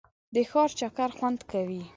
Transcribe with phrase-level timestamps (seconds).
[0.35, 1.81] د ښار چکر خوند کوي.